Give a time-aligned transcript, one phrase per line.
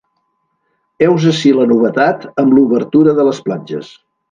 [1.07, 3.95] Heus ací la novetat amb l’obertura de les platges.